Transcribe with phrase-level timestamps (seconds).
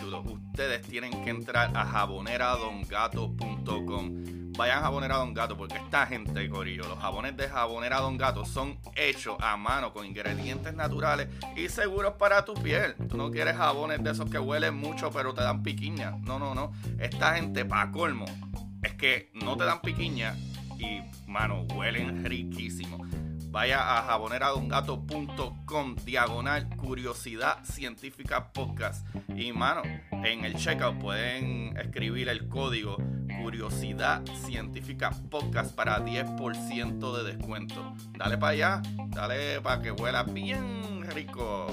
[0.00, 4.52] Ustedes tienen que entrar a jaboneradongato.com.
[4.56, 8.44] Vayan a Jabonera Don Gato porque esta gente, Corillo, los jabones de Jabonera Don Gato
[8.44, 12.94] son hechos a mano con ingredientes naturales y seguros para tu piel.
[13.08, 16.18] Tú no quieres jabones de esos que huelen mucho pero te dan piquiña.
[16.22, 16.72] No, no, no.
[16.98, 18.26] Esta gente, pa' colmo,
[18.82, 20.36] es que no te dan piquiña
[20.78, 23.06] y, mano, huelen riquísimo.
[23.52, 29.06] Vaya a jaboneradongato.com diagonal curiosidad científica podcast.
[29.28, 32.96] Y mano, en el checkout pueden escribir el código
[33.42, 37.92] curiosidad científica podcast para 10% de descuento.
[38.16, 41.66] Dale para allá, dale para que huela bien rico.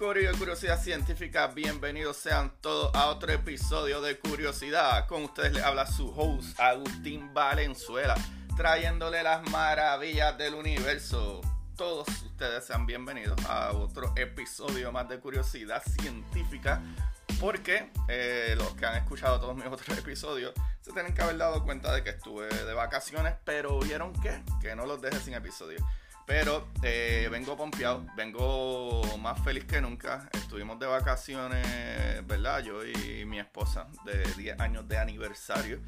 [0.00, 5.06] De Curiosidad Científica, bienvenidos sean todos a otro episodio de Curiosidad.
[5.06, 8.14] Con ustedes les habla su host Agustín Valenzuela,
[8.56, 11.42] trayéndole las maravillas del universo.
[11.76, 16.82] Todos ustedes sean bienvenidos a otro episodio más de Curiosidad Científica.
[17.38, 21.62] Porque eh, los que han escuchado todos mis otros episodios se tienen que haber dado
[21.62, 25.76] cuenta de que estuve de vacaciones, pero vieron que, que no los dejé sin episodio.
[26.30, 30.28] Pero eh, vengo pompeado, vengo más feliz que nunca.
[30.32, 32.62] Estuvimos de vacaciones, ¿verdad?
[32.62, 35.80] Yo y mi esposa de 10 años de aniversario.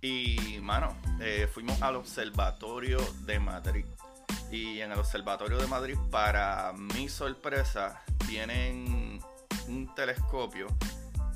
[0.00, 3.84] Y, mano, eh, fuimos al Observatorio de Madrid.
[4.52, 9.20] Y en el Observatorio de Madrid, para mi sorpresa, tienen
[9.66, 10.68] un telescopio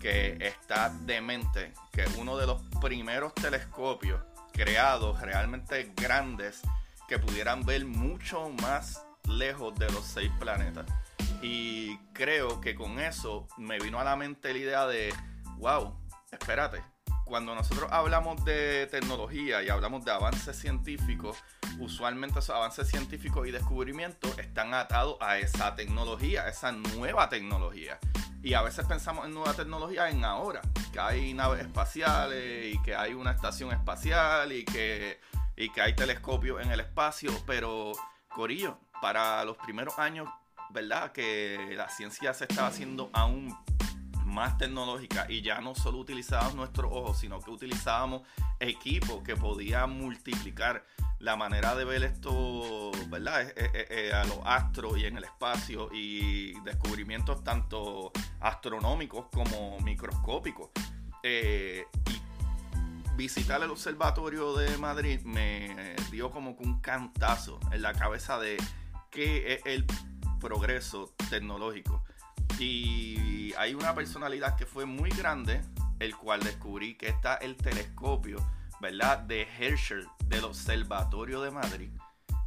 [0.01, 4.21] que está demente, que es uno de los primeros telescopios
[4.53, 6.63] creados realmente grandes
[7.09, 10.87] que pudieran ver mucho más lejos de los seis planetas.
[11.43, 15.15] Y creo que con eso me vino a la mente la idea de,
[15.59, 15.99] wow,
[16.33, 16.83] espérate,
[17.27, 21.37] cuando nosotros hablamos de tecnología y hablamos de avances científicos,
[21.81, 27.99] usualmente esos avances científicos y descubrimientos están atados a esa tecnología, a esa nueva tecnología.
[28.43, 30.63] Y a veces pensamos en nueva tecnología en ahora,
[30.93, 35.19] que hay naves espaciales y que hay una estación espacial y que
[35.57, 37.93] y que hay telescopios en el espacio, pero
[38.29, 40.29] Corillo, para los primeros años,
[40.71, 41.13] ¿verdad?
[41.13, 43.57] Que la ciencia se estaba haciendo aún
[44.25, 48.23] más tecnológica y ya no solo utilizábamos nuestros ojos, sino que utilizábamos
[48.61, 50.85] equipos que podían multiplicar
[51.19, 53.43] la manera de ver esto, ¿verdad?
[53.43, 59.79] Eh, eh, eh, a los astros y en el espacio y descubrimientos tanto astronómicos como
[59.81, 60.71] microscópicos.
[63.17, 68.59] Visitar el observatorio de Madrid me dio como que un cantazo en la cabeza de
[69.11, 69.87] qué es el
[70.41, 72.05] progreso tecnológico.
[72.59, 75.63] Y hay una personalidad que fue muy grande,
[75.99, 78.39] el cual descubrí que está el telescopio,
[78.81, 79.19] ¿verdad?
[79.21, 81.91] De Herschel, del Observatorio de Madrid.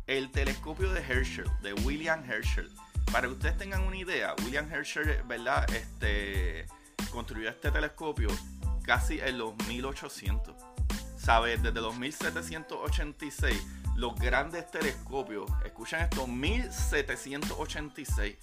[0.08, 2.70] El telescopio de Herschel, de William Herschel.
[3.12, 5.66] Para que ustedes tengan una idea, William Herschel, ¿verdad?
[5.74, 6.66] Este,
[7.12, 8.30] construyó este telescopio
[8.90, 10.56] casi en los 1800.
[11.16, 11.62] ¿Sabes?
[11.62, 13.56] Desde los 1786,
[13.96, 18.36] los grandes telescopios, escuchan esto, 1786.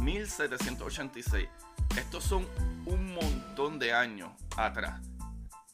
[0.00, 1.48] 1786.
[1.96, 2.44] Estos son
[2.86, 5.00] un montón de años atrás.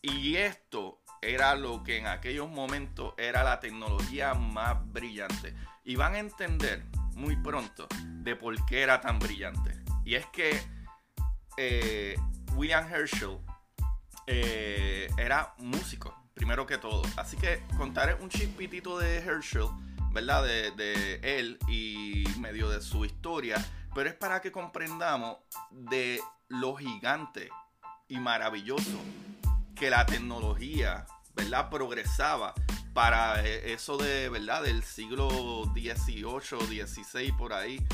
[0.03, 5.55] Y esto era lo que en aquellos momentos era la tecnología más brillante.
[5.83, 6.85] Y van a entender
[7.15, 7.89] muy pronto
[8.23, 9.83] de por qué era tan brillante.
[10.05, 10.61] Y es que
[11.57, 12.19] eh,
[12.55, 13.39] William Herschel
[14.27, 17.03] eh, era músico, primero que todo.
[17.17, 19.69] Así que contaré un chispitito de Herschel,
[20.13, 20.45] ¿verdad?
[20.45, 23.57] De, él y medio de su historia.
[23.95, 25.39] Pero es para que comprendamos
[25.71, 27.51] de lo gigante
[28.09, 28.99] y maravilloso
[29.75, 31.69] que la tecnología, ¿verdad?
[31.71, 32.55] Progresaba
[32.95, 34.63] para eh, eso de, ¿verdad?
[34.63, 35.29] Del siglo
[35.75, 37.85] XVIII, XVI, por ahí.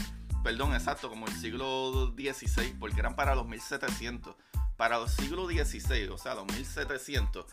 [0.42, 4.36] Perdón, exacto, como el siglo XVI, porque eran para los 1700.
[4.78, 7.44] Para los siglos XVI, o sea, los 1700,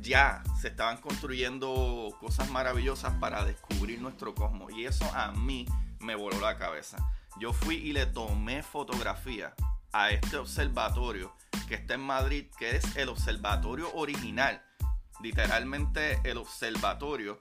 [0.00, 4.72] ya se estaban construyendo cosas maravillosas para descubrir nuestro cosmos.
[4.72, 5.66] Y eso a mí
[6.00, 6.96] me voló la cabeza.
[7.38, 9.54] Yo fui y le tomé fotografía
[9.92, 11.34] a este observatorio
[11.68, 14.62] que está en Madrid, que es el observatorio original
[15.20, 17.38] literalmente el observatorio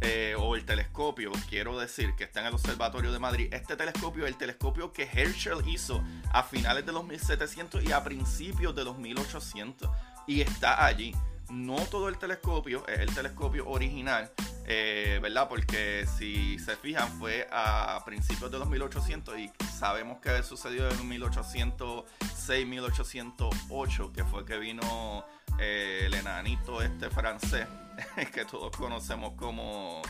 [0.00, 3.52] eh, o el telescopio, quiero decir, que está en el Observatorio de Madrid.
[3.52, 6.02] Este telescopio es el telescopio que Herschel hizo
[6.32, 9.88] a finales de los 1700 y a principios de los 1800
[10.26, 11.14] y está allí.
[11.48, 14.30] No todo el telescopio es el telescopio original,
[14.66, 15.48] eh, ¿verdad?
[15.48, 21.08] Porque si se fijan fue a principios de los 1800 y sabemos que sucedió en
[21.08, 25.24] 1806, 1808, que fue que vino
[25.58, 27.66] eh, el enanito este francés,
[28.34, 30.02] que todos conocemos como,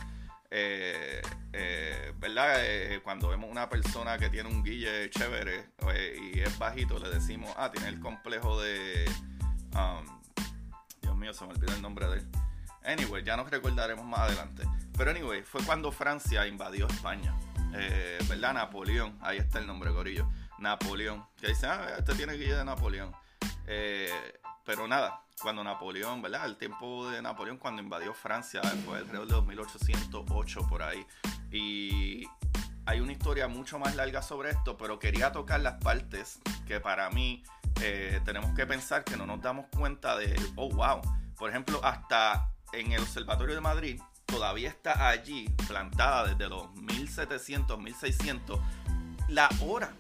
[0.50, 1.22] eh,
[1.52, 2.60] eh, ¿verdad?
[3.04, 5.70] cuando vemos una persona que tiene un guille chévere
[6.32, 9.08] y es bajito, le decimos, ah, tiene el complejo de...
[9.74, 10.20] Um,
[11.00, 12.28] Dios mío, se me olvidó el nombre de él.
[12.84, 14.64] Anyway, ya nos recordaremos más adelante.
[14.96, 17.34] Pero anyway, fue cuando Francia invadió España.
[18.28, 18.54] ¿Verdad?
[18.54, 20.28] Napoleón, ahí está el nombre, Gorillo.
[20.58, 21.24] Napoleón.
[21.38, 23.12] Que dice, ah, este tiene guille de Napoleón.
[24.64, 26.46] pero nada, cuando Napoleón, ¿verdad?
[26.46, 31.06] El tiempo de Napoleón cuando invadió Francia, fue alrededor de 1808 por ahí.
[31.50, 32.26] Y
[32.86, 37.10] hay una historia mucho más larga sobre esto, pero quería tocar las partes que para
[37.10, 37.42] mí
[37.82, 41.00] eh, tenemos que pensar que no nos damos cuenta de, oh, wow.
[41.36, 47.78] Por ejemplo, hasta en el Observatorio de Madrid todavía está allí plantada desde los 1700,
[47.78, 48.58] 1600
[49.28, 49.92] la hora.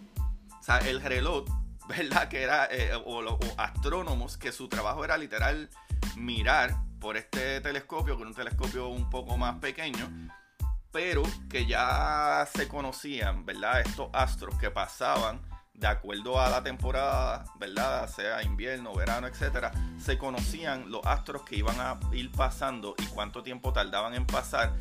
[0.58, 1.44] O sea, el reloj
[1.88, 2.28] ¿verdad?
[2.28, 5.68] Que era, eh, o, astrónomos, que su trabajo era literal
[6.16, 10.30] mirar por este telescopio, que era un telescopio un poco más pequeño,
[10.90, 13.80] pero que ya se conocían, ¿verdad?
[13.80, 15.40] Estos astros que pasaban
[15.74, 18.08] de acuerdo a la temporada, ¿verdad?
[18.08, 23.42] Sea invierno, verano, etcétera, se conocían los astros que iban a ir pasando y cuánto
[23.42, 24.72] tiempo tardaban en pasar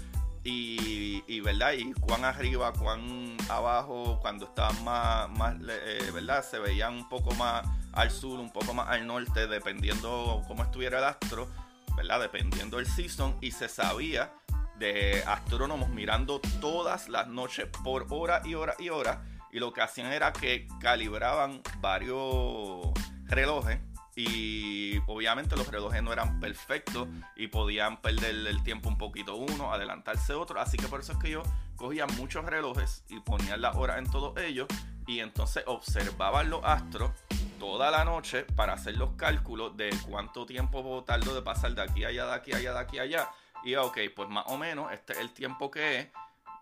[0.47, 6.93] y, verdad y cuán arriba cuán abajo cuando estaban más, más eh, verdad se veían
[6.93, 11.47] un poco más al sur un poco más al norte dependiendo cómo estuviera el astro
[11.95, 14.33] verdad dependiendo el season y se sabía
[14.77, 19.81] de astrónomos mirando todas las noches por hora y hora y hora y lo que
[19.81, 22.91] hacían era que calibraban varios
[23.25, 23.79] relojes
[24.15, 29.73] y obviamente los relojes no eran perfectos y podían perder el tiempo un poquito uno,
[29.73, 30.59] adelantarse otro.
[30.59, 31.43] Así que por eso es que yo
[31.75, 34.67] cogía muchos relojes y ponía la hora en todos ellos
[35.05, 37.11] y entonces observaban los astros
[37.59, 42.03] toda la noche para hacer los cálculos de cuánto tiempo tardo de pasar de aquí
[42.03, 43.29] a allá, de aquí a allá, de aquí a allá.
[43.63, 46.07] Y ok, pues más o menos este es el tiempo que es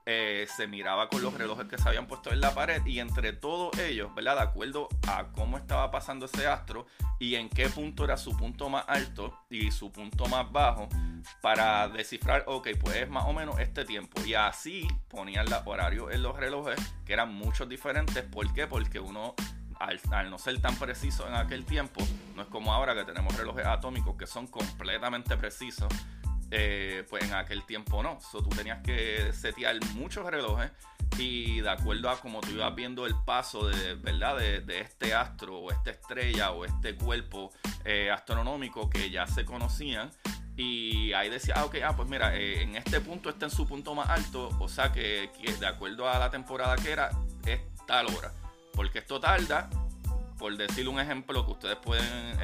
[0.05, 3.31] eh, se miraba con los relojes que se habían puesto en la pared y entre
[3.31, 4.35] todos ellos, ¿verdad?
[4.35, 6.85] De acuerdo a cómo estaba pasando ese astro
[7.19, 10.89] y en qué punto era su punto más alto y su punto más bajo
[11.41, 14.21] para descifrar, ok, pues es más o menos este tiempo.
[14.25, 18.23] Y así ponían los horarios en los relojes que eran muchos diferentes.
[18.23, 18.67] ¿Por qué?
[18.67, 19.35] Porque uno
[19.79, 22.01] al, al, no ser tan preciso en aquel tiempo,
[22.35, 25.87] no es como ahora que tenemos relojes atómicos que son completamente precisos.
[26.55, 28.21] Eh, pues en aquel tiempo no.
[28.21, 30.69] So, tú tenías que setear muchos relojes
[31.17, 34.37] y de acuerdo a como tú ibas viendo el paso de, ¿verdad?
[34.37, 37.51] De, este astro o esta estrella o este cuerpo
[37.85, 40.11] eh, astronómico que ya se conocían.
[40.55, 43.65] Y ahí decía, ah, ok, ah, pues mira, eh, en este punto está en su
[43.65, 47.09] punto más alto, o sea que, de acuerdo a la temporada que era,
[47.47, 48.31] es tal hora.
[48.73, 49.71] Porque esto tarda,
[50.37, 52.37] por decir un ejemplo que ustedes pueden,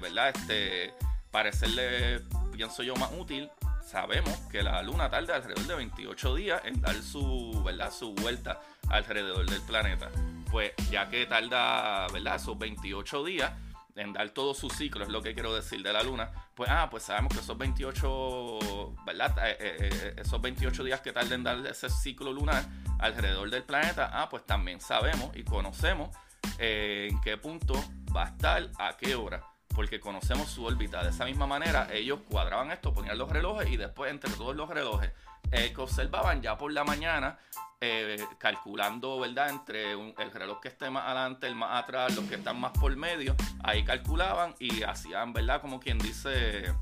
[0.00, 0.28] ¿verdad?
[0.28, 0.94] Este,
[1.32, 2.22] parecerle
[2.58, 3.48] pienso yo, más útil,
[3.80, 7.92] sabemos que la luna tarda alrededor de 28 días en dar su, ¿verdad?
[7.92, 10.10] su vuelta alrededor del planeta.
[10.50, 12.34] Pues ya que tarda ¿verdad?
[12.34, 13.52] esos 28 días
[13.94, 16.88] en dar todo su ciclo, es lo que quiero decir de la luna, pues, ah,
[16.90, 18.58] pues sabemos que esos 28,
[19.06, 19.38] ¿verdad?
[19.48, 22.64] Eh, eh, eh, esos 28 días que tarda en dar ese ciclo lunar
[22.98, 26.10] alrededor del planeta, ah, pues también sabemos y conocemos
[26.58, 27.74] en qué punto
[28.14, 29.44] va a estar, a qué hora
[29.78, 31.04] porque conocemos su órbita.
[31.04, 34.68] De esa misma manera, ellos cuadraban esto, ponían los relojes y después entre todos los
[34.68, 35.12] relojes
[35.52, 37.38] eh, que observaban ya por la mañana,
[37.80, 39.50] eh, calculando, ¿verdad?
[39.50, 42.96] Entre el reloj que esté más adelante, el más atrás, los que están más por
[42.96, 45.60] medio, ahí calculaban y hacían, ¿verdad?
[45.60, 46.74] Como quien dice,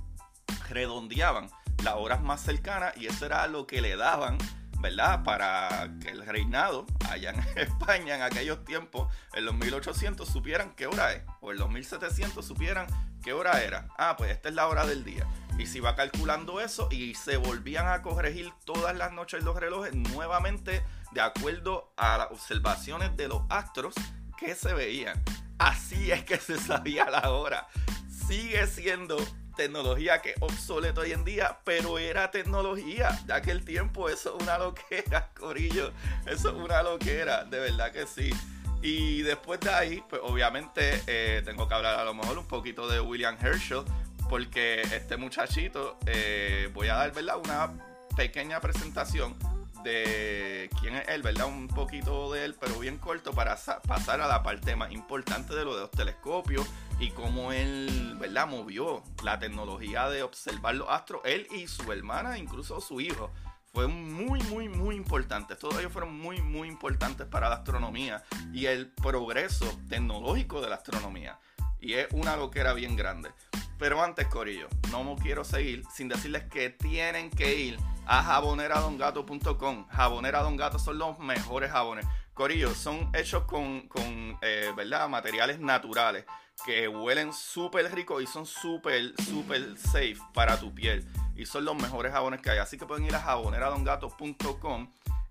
[0.71, 1.51] redondeaban
[1.85, 4.39] las horas más cercanas y eso era lo que le daban
[4.81, 5.23] ¿verdad?
[5.23, 10.87] Para que el reinado allá en España en aquellos tiempos, en los 1800, supieran qué
[10.87, 12.87] hora es, o en los 1700 supieran
[13.23, 13.89] qué hora era.
[13.99, 15.27] Ah, pues esta es la hora del día.
[15.59, 19.95] Y se iba calculando eso y se volvían a corregir todas las noches los relojes
[19.95, 23.95] nuevamente de acuerdo a las observaciones de los astros
[24.39, 25.23] que se veían.
[25.59, 27.67] Así es que se sabía la hora.
[28.29, 29.17] Sigue siendo
[29.57, 34.09] tecnología que es obsoleto hoy en día, pero era tecnología de aquel tiempo.
[34.09, 35.93] Eso es una loquera, Corillo.
[36.27, 38.31] Eso es una loquera, de verdad que sí.
[38.83, 42.87] Y después de ahí, pues obviamente eh, tengo que hablar a lo mejor un poquito
[42.87, 43.83] de William Herschel,
[44.29, 47.39] porque este muchachito, eh, voy a dar, ¿verdad?
[47.39, 47.71] Una
[48.17, 49.35] pequeña presentación
[49.83, 51.47] de quién es él, ¿verdad?
[51.47, 53.57] Un poquito de él, pero bien corto para
[53.87, 56.67] pasar a la parte más importante de lo de los telescopios
[56.99, 58.47] y cómo él, ¿verdad?
[58.47, 63.31] Movió la tecnología de observar los astros, él y su hermana, incluso su hijo.
[63.73, 65.55] Fue muy, muy, muy importante.
[65.55, 70.77] Todos ellos fueron muy, muy importantes para la astronomía y el progreso tecnológico de la
[70.77, 71.39] astronomía.
[71.79, 73.31] Y es una loquera bien grande.
[73.79, 79.87] Pero antes, Corillo, no quiero seguir sin decirles que tienen que ir a jaboneradongato.com.
[79.89, 82.07] Jabonera Don Gato son los mejores jabones.
[82.35, 83.89] Corillo, son hechos con,
[84.43, 85.09] eh, ¿verdad?
[85.09, 86.25] materiales naturales
[86.65, 91.07] que huelen súper rico y son súper, súper safe para tu piel.
[91.35, 92.59] Y son los mejores jabones que hay.
[92.59, 94.89] Así que pueden ir a jaboneradongato.com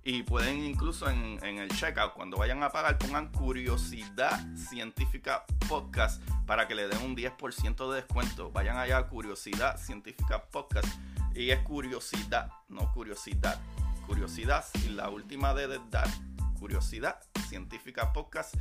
[0.08, 6.68] y pueden incluso en, el checkout, cuando vayan a pagar, pongan Curiosidad Científica Podcast para
[6.68, 8.52] que le den un 10% de descuento.
[8.52, 10.88] Vayan allá a Curiosidad Científica Podcast.
[11.36, 13.60] Y es curiosidad, no curiosidad.
[14.08, 16.08] Curiosidad y la última de dar.
[16.60, 18.56] Curiosidad Científica Podcast.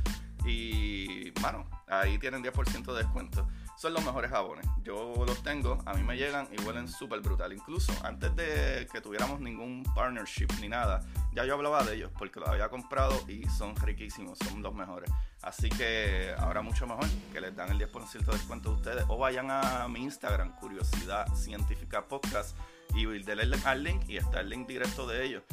[0.45, 4.65] Y, bueno, ahí tienen 10% de descuento son los mejores jabones.
[4.83, 7.51] Yo los tengo, a mí me llegan y huelen súper brutal.
[7.53, 11.01] Incluso antes de que tuviéramos ningún partnership ni nada,
[11.33, 15.11] ya yo hablaba de ellos porque los había comprado y son riquísimos, son los mejores.
[15.41, 19.05] Así que ahora mucho mejor que les dan el 10% de descuento a ustedes.
[19.07, 22.57] O vayan a mi Instagram, Curiosidad Científica Podcast,
[22.93, 25.43] y denle al link y está el link directo de ellos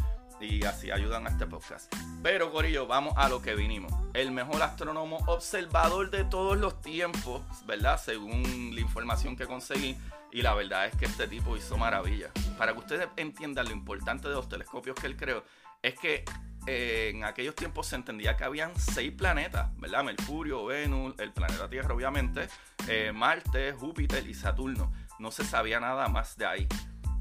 [0.42, 1.92] y así ayudan a este podcast.
[2.22, 3.92] Pero Corillo, vamos a lo que vinimos.
[4.14, 8.00] El mejor astrónomo observador de todos los tiempos, ¿verdad?
[8.02, 9.96] Según la información que conseguí.
[10.32, 12.30] Y la verdad es que este tipo hizo maravillas.
[12.56, 15.44] Para que ustedes entiendan lo importante de los telescopios que él creó,
[15.82, 16.24] es que
[16.66, 20.04] eh, en aquellos tiempos se entendía que habían seis planetas, ¿verdad?
[20.04, 22.48] Mercurio, Venus, el planeta Tierra, obviamente,
[22.88, 24.92] eh, Marte, Júpiter y Saturno.
[25.22, 26.68] No se sabía nada más de ahí.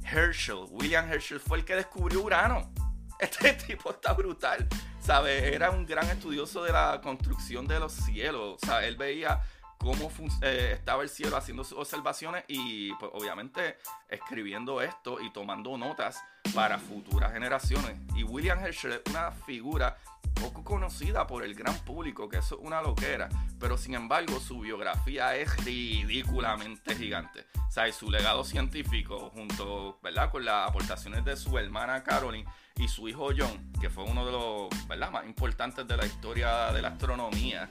[0.04, 2.74] Herschel, William Herschel fue el que descubrió Urano.
[3.20, 4.68] Este tipo está brutal,
[5.00, 5.44] ¿sabes?
[5.44, 9.40] Era un gran estudioso de la construcción de los cielos, o sea, él veía
[9.82, 10.12] cómo
[10.42, 16.22] eh, estaba el cielo haciendo sus observaciones y pues obviamente escribiendo esto y tomando notas
[16.54, 17.98] para futuras generaciones.
[18.16, 19.98] Y William Herschel es una figura
[20.40, 23.28] poco conocida por el gran público, que eso es una loquera,
[23.60, 27.46] pero sin embargo su biografía es ridículamente gigante.
[27.68, 30.30] O sea, su legado científico, junto ¿verdad?
[30.30, 34.32] con las aportaciones de su hermana Caroline y su hijo John, que fue uno de
[34.32, 35.10] los ¿verdad?
[35.10, 37.68] más importantes de la historia de la astronomía,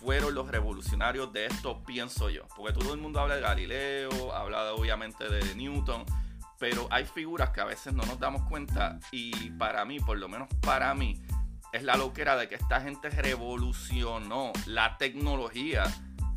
[0.00, 2.42] fueron los revolucionarios de esto, pienso yo.
[2.56, 6.04] Porque todo el mundo habla de Galileo, habla obviamente de Newton,
[6.58, 10.28] pero hay figuras que a veces no nos damos cuenta y para mí, por lo
[10.28, 11.20] menos para mí,
[11.72, 15.84] es la loquera de que esta gente revolucionó la tecnología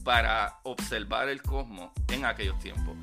[0.04, 2.96] para observar el cosmos en aquellos tiempos.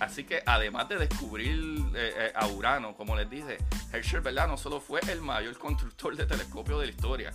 [0.00, 3.58] Así que además de descubrir eh, eh, a Urano, como les dije,
[3.92, 4.48] Herschel ¿verdad?
[4.48, 7.32] no solo fue el mayor constructor de telescopio de la historia,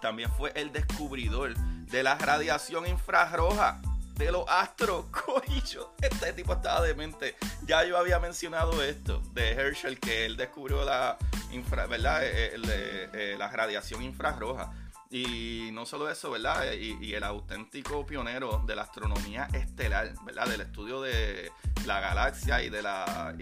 [0.00, 3.80] también fue el descubridor de la radiación infrarroja
[4.16, 5.06] de los astros.
[5.10, 7.36] Corillo, este tipo estaba demente.
[7.66, 11.16] Ya yo había mencionado esto de Herschel, que él descubrió la,
[11.52, 12.24] infra, ¿verdad?
[12.24, 14.72] Eh, eh, eh, la radiación infrarroja.
[15.10, 16.70] Y no solo eso, ¿verdad?
[16.72, 20.46] Y, el auténtico pionero de la astronomía estelar, ¿verdad?
[20.48, 21.50] Del estudio de
[21.86, 23.34] la galaxia y de la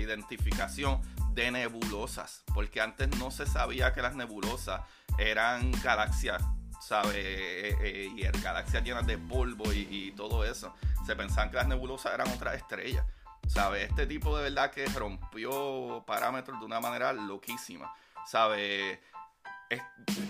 [0.00, 1.00] identificación
[1.34, 2.42] de nebulosas.
[2.54, 4.82] Porque antes no se sabía que las nebulosas
[5.18, 6.42] eran galaxias
[6.82, 7.14] ¿sabes?
[7.14, 10.74] Eh, eh, y galaxias llenas de polvo y, todo eso.
[11.06, 13.06] Se pensaban que las nebulosas eran otras estrellas.
[13.46, 13.88] ¿Sabes?
[13.90, 17.92] Este tipo de verdad que rompió parámetros de una manera loquísima.
[18.26, 18.98] ¿Sabes?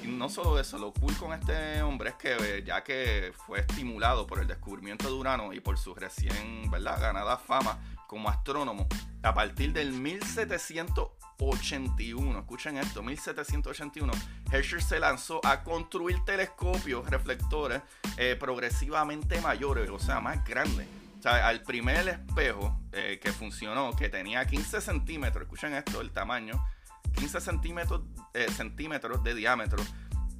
[0.05, 4.39] no solo eso, lo cool con este hombre es que ya que fue estimulado por
[4.39, 7.01] el descubrimiento de Urano y por su recién ¿verdad?
[7.01, 7.77] ganada fama
[8.13, 8.87] como astrónomo,
[9.23, 14.13] a partir del 1781, escuchen esto, 1781,
[14.53, 17.81] Herschel se lanzó a construir telescopios reflectores
[18.19, 20.87] eh, progresivamente mayores, o sea, más grandes.
[21.21, 26.11] O sea, al primer espejo eh, que funcionó, que tenía 15 centímetros, escuchen esto, el
[26.11, 26.63] tamaño,
[27.15, 28.03] 15 centímetros,
[28.35, 29.83] eh, centímetros de diámetro,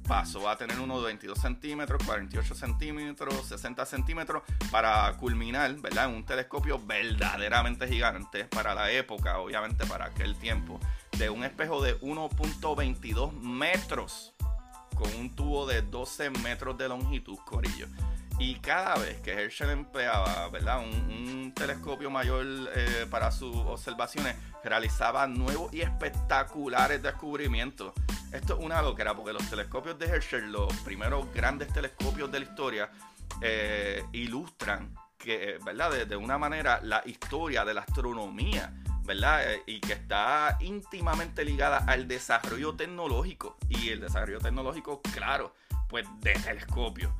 [0.07, 6.09] pasó a tener uno de 22 centímetros, 48 centímetros, 60 centímetros, para culminar, ¿verdad?
[6.09, 10.79] En un telescopio verdaderamente gigante para la época, obviamente para aquel tiempo,
[11.17, 14.33] de un espejo de 1.22 metros
[14.95, 17.87] con un tubo de 12 metros de longitud, Corillo.
[18.39, 20.79] Y cada vez que Herschel empleaba ¿verdad?
[20.79, 27.93] Un, telescopio mayor eh, para sus observaciones, realizaba nuevos y espectaculares descubrimientos.
[28.31, 32.45] Esto es una loquera porque los telescopios de Herschel, los primeros grandes telescopios de la
[32.45, 32.89] historia,
[33.41, 36.05] eh, ilustran que, ¿verdad?
[36.05, 38.73] De, una manera la historia de la astronomía,
[39.03, 39.53] ¿verdad?
[39.53, 43.57] Eh, y que está íntimamente ligada al desarrollo tecnológico.
[43.69, 45.53] Y el desarrollo tecnológico, claro,
[45.87, 47.11] pues de telescopios.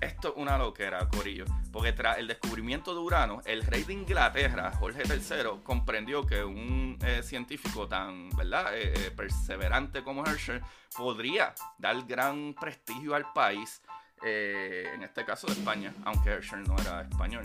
[0.00, 1.44] Esto es una loquera, Corillo.
[1.70, 6.98] Porque tras el descubrimiento de Urano, el rey de Inglaterra, Jorge III, comprendió que un
[7.04, 8.74] eh, científico tan ¿verdad?
[8.74, 10.62] Eh, eh, perseverante como Herschel
[10.96, 13.82] podría dar gran prestigio al país,
[14.22, 17.44] en este caso de España, aunque Herschel no era español.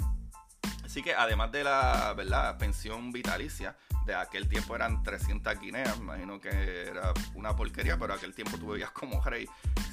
[0.96, 2.58] Así que además de la ¿verdad?
[2.58, 3.76] pensión vitalicia,
[4.06, 8.72] de aquel tiempo eran 300 guineas, imagino que era una porquería, pero aquel tiempo tú
[8.72, 9.46] vivías como rey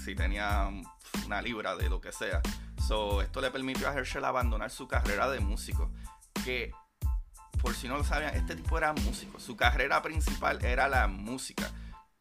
[0.04, 0.70] si tenía
[1.26, 2.40] una libra de lo que sea.
[2.78, 5.90] Esto le permitió a Herschel abandonar su carrera de músico,
[6.44, 6.70] que
[7.60, 11.68] por si no lo sabían, este tipo era músico, su carrera principal era la música.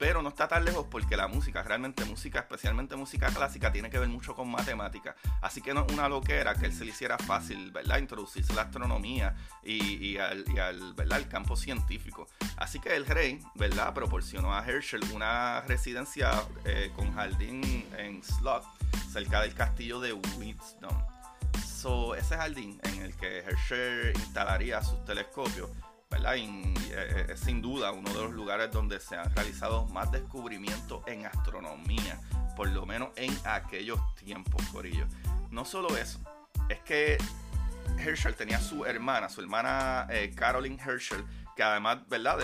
[0.02, 4.00] Pero no está tan lejos porque la música, realmente música, especialmente música clásica, tiene que
[4.00, 5.16] ver mucho con matemática.
[5.44, 8.00] Así que no una loquera que él se le hiciera fácil, ¿verdad?
[8.00, 10.44] Introducirse a la astronomía y, al,
[10.96, 11.20] ¿verdad?
[11.20, 12.28] el campo científico.
[12.58, 13.94] Así que el rey, ¿verdad?
[13.94, 16.32] Proporcionó a Herschel una residencia
[16.66, 17.62] eh, con jardín
[17.96, 18.64] en Slot,
[19.12, 20.98] cerca del castillo de Wheatstone.
[21.64, 25.70] So, ese jardín en el que Herschel instalaría sus telescopios
[26.36, 31.04] Y, eh, es sin duda uno de los lugares donde se han realizado más descubrimientos
[31.08, 32.20] en astronomía,
[32.56, 35.08] por lo menos en aquellos tiempos, Corillo.
[35.50, 36.20] No solo eso,
[36.70, 37.18] es que
[37.98, 41.26] Herschel tenía su hermana, su hermana eh, Caroline Herschel,
[41.56, 42.38] que además, ¿verdad?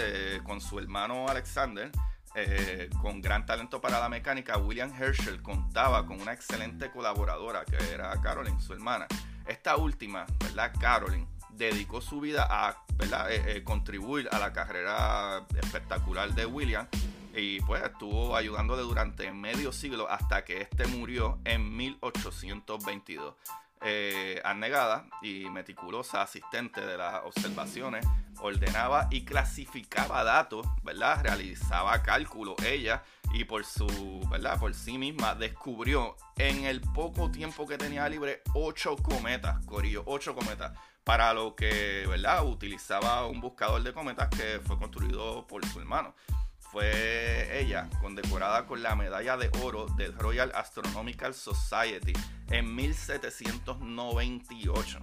[0.44, 1.92] Con su hermano Alexander,
[2.40, 7.78] eh, con gran talento para la mecánica, William Herschel contaba con una excelente colaboradora que
[7.92, 9.08] era Caroline, su hermana.
[9.48, 10.72] Esta última, ¿verdad?
[10.80, 16.88] Caroline, dedicó su vida a eh, eh, contribuir a la carrera espectacular de William
[17.36, 23.36] y pues estuvo ayudándole durante medio siglo hasta que este murió en 1822.
[23.82, 28.04] Eh, anegada y meticulosa asistente de las observaciones,
[28.40, 31.22] ordenaba y clasificaba datos, ¿verdad?
[31.22, 33.04] Realizaba cálculos ella
[33.36, 34.60] y por su, ¿verdad?
[34.60, 40.34] Por sí misma descubrió en el poco tiempo que tenía libre ocho cometas, Corillo, ocho
[40.34, 40.76] cometas
[41.08, 42.46] para lo que, ¿verdad?
[42.46, 46.14] Utilizaba un buscador de cometas que fue construido por su hermano.
[46.60, 52.12] Fue ella condecorada con la medalla de oro del Royal Astronomical Society
[52.50, 55.00] en 1798.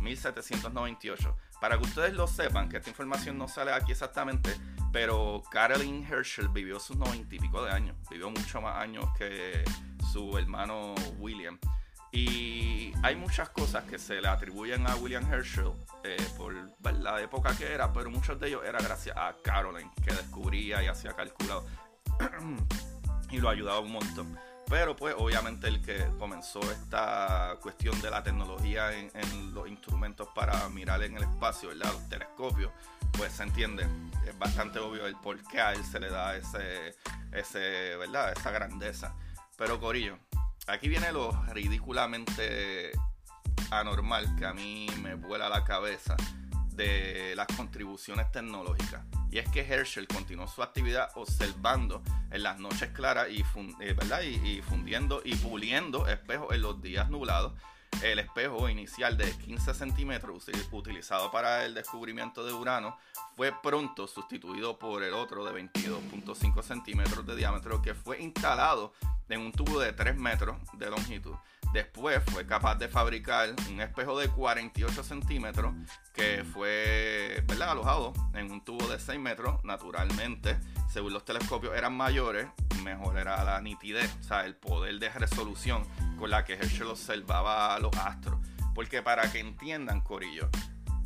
[0.00, 1.36] 1798.
[1.60, 4.56] Para que ustedes lo sepan, que esta información no sale aquí exactamente,
[4.92, 7.96] pero Caroline Herschel vivió sus noventa y pico de años.
[8.10, 9.62] Vivió mucho más años que
[10.12, 11.60] su hermano William.
[12.14, 15.72] Y hay muchas cosas que se le atribuyen a William Herschel
[16.04, 16.54] eh, por
[17.00, 20.86] la época que era, pero muchos de ellos era gracias a Caroline, que descubría y
[20.86, 21.66] hacía calculado
[23.30, 24.38] y lo ayudaba un montón.
[24.68, 30.68] Pero pues obviamente el que comenzó esta cuestión de la tecnología en, los instrumentos para
[30.68, 31.92] mirar en el espacio, ¿verdad?
[31.92, 32.70] los telescopios,
[33.18, 33.88] pues se entiende,
[34.24, 36.94] es bastante obvio el por qué a él se le da ese,
[37.32, 38.32] ese, ¿verdad?
[38.36, 39.16] esa grandeza.
[39.56, 40.16] Pero Corillo,
[40.66, 42.92] aquí viene lo ridículamente
[43.70, 46.16] anormal que a mí me vuela la cabeza
[46.72, 49.04] de las contribuciones tecnológicas.
[49.30, 53.40] Y es que Herschel continuó su actividad observando en las noches claras y,
[53.80, 54.22] eh, ¿verdad?
[54.22, 57.52] y fundiendo y puliendo espejos en los días nublados
[58.04, 62.98] el espejo inicial de 15 centímetros utilizado para el descubrimiento de Urano
[63.34, 68.92] fue pronto sustituido por el otro de 22.5 centímetros de diámetro que fue instalado
[69.30, 71.34] en un tubo de 3 metros de longitud.
[71.72, 75.74] Después fue capaz de fabricar un espejo de 48 centímetros
[76.12, 79.64] que fue alojado en un tubo de 6 metros.
[79.64, 80.58] Naturalmente,
[80.92, 82.46] según los telescopios eran mayores,
[82.84, 85.84] mejor era la nitidez, o sea, el poder de resolución
[86.18, 88.40] con la que Herschel observaba los astros.
[88.74, 90.50] Porque para que entiendan, Corillo,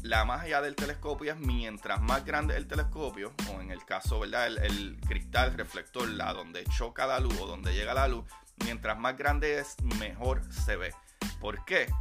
[0.03, 4.47] la magia del telescopio es mientras más grande el telescopio, o en el caso, ¿verdad?
[4.47, 8.25] El, cristal reflector, la donde choca la luz o donde llega la luz,
[8.65, 10.95] mientras más grande es, mejor se ve.
[11.41, 11.93] ¿Por qué?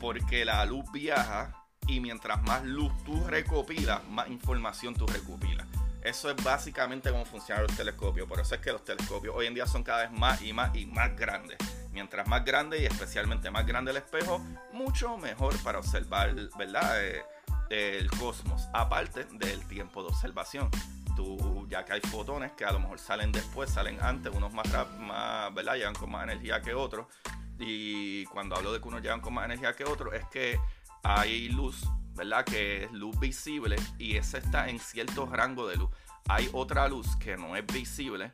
[0.00, 5.66] Porque la luz viaja y mientras más luz tú recopilas, más información tú recopilas.
[6.02, 8.28] Eso es básicamente cómo funcionan los telescopios.
[8.28, 10.74] Por eso es que los telescopios hoy en día son cada vez más y más
[10.74, 11.58] y más grandes.
[11.92, 14.40] Mientras más grande y especialmente más grande el espejo,
[14.72, 17.04] mucho mejor para observar, ¿verdad?
[17.04, 17.22] Eh,
[17.72, 20.70] el cosmos, aparte del tiempo de observación.
[21.16, 24.66] Tú, ya que hay fotones que a lo mejor salen después, salen antes, unos más,
[24.98, 25.74] más ¿verdad?
[25.74, 27.06] Llegan con más energía que otros.
[27.58, 30.58] Y cuando hablo de que unos llegan con más energía que otros, es que
[31.02, 31.82] hay luz,
[32.14, 32.44] ¿verdad?
[32.44, 35.90] Que es luz visible y esa está en cierto rango de luz.
[36.28, 38.30] Hay otra luz que no es visible,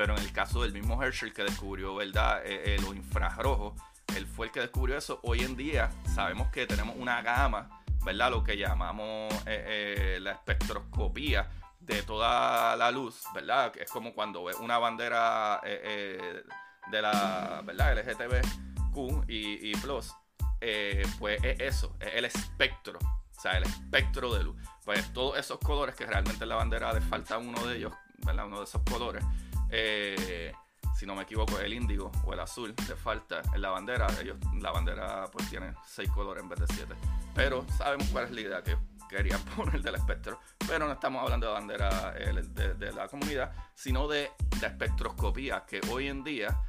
[0.00, 2.40] pero en el caso del mismo Herschel que descubrió, ¿verdad?
[2.46, 3.74] Eh, eh, lo infrarrojo,
[4.16, 5.20] él fue el que descubrió eso.
[5.24, 8.30] Hoy en día sabemos que tenemos una gama, ¿verdad?
[8.30, 13.74] Lo que llamamos eh, la espectroscopía de toda la luz, ¿verdad?
[13.78, 17.98] Es como cuando ves una bandera de la, ¿verdad?
[17.98, 20.14] LGTBQ y, y Plus,
[21.18, 24.56] pues es eso, es el espectro, o sea, el espectro de luz.
[24.82, 27.92] Pues todos esos colores que realmente en la bandera de falta uno de ellos,
[28.24, 28.46] ¿verdad?
[28.46, 29.22] Uno de esos colores,
[29.70, 30.52] eh,
[30.96, 34.06] si no me equivoco, el índigo o el azul de falta en la bandera.
[34.20, 36.94] Ellos, la bandera pues tiene seis colores en vez de siete.
[37.34, 38.76] Pero sabemos cuál es la idea que
[39.08, 40.40] querían poner del espectro.
[40.66, 44.30] Pero no estamos hablando de bandera eh, de, la comunidad, sino de,
[44.60, 46.60] de espectroscopía, que hoy en día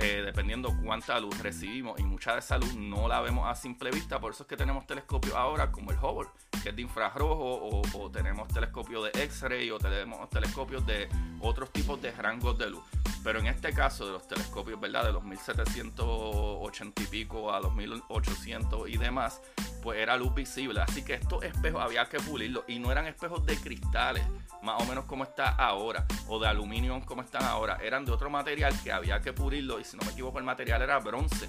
[0.00, 3.90] eh, dependiendo cuánta luz recibimos y mucha de esa luz no la vemos a simple
[3.90, 6.30] vista, por eso es que tenemos telescopios ahora como el Hubble,
[6.62, 11.08] que es de infrarrojo, o, tenemos telescopios de X-ray, o tenemos telescopios de
[11.40, 12.84] otros tipos de rangos de luz.
[13.24, 15.04] Pero en este caso de los telescopios, ¿verdad?
[15.06, 19.42] De los 1780 y pico a los 1800 y demás,
[19.82, 20.80] pues era luz visible.
[20.80, 24.24] Así que estos espejos había que pulirlos y no eran espejos de cristales,
[24.62, 27.78] más o menos como está ahora, o de aluminio como están ahora.
[27.82, 30.82] Eran de otro material que había que pulirlo y si no me equivoco el material
[30.82, 31.48] era bronce.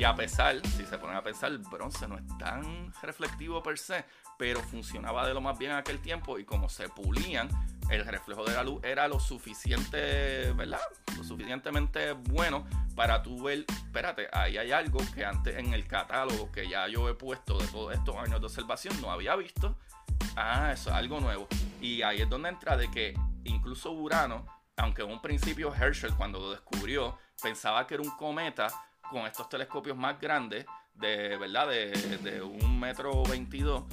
[0.00, 3.76] Y a pesar, si se ponen a pensar, el bronce no es tan reflectivo per
[3.76, 4.06] se,
[4.38, 7.50] pero funcionaba de lo más bien en aquel tiempo y como se pulían,
[7.90, 10.80] el reflejo de la luz era lo suficiente, ¿verdad?
[11.18, 16.50] Lo suficientemente bueno para tú ver, espérate, ahí hay algo que antes en el catálogo
[16.50, 19.76] que ya yo he puesto de todos estos años de observación no había visto.
[20.34, 21.46] Ah, eso es algo nuevo.
[21.82, 23.12] Y ahí es donde entra de que
[23.44, 24.46] incluso Urano,
[24.78, 28.68] aunque en un principio Herschel cuando lo descubrió pensaba que era un cometa
[29.10, 33.84] con estos telescopios más grandes, de verdad, de, un metro veintidós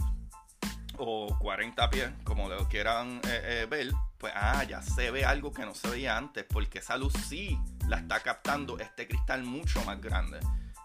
[0.97, 5.51] o 40 pies, como lo quieran eh, eh, ver, pues ah, ya se ve algo
[5.51, 9.83] que no se veía antes, porque esa luz sí la está captando este cristal mucho
[9.85, 10.39] más grande.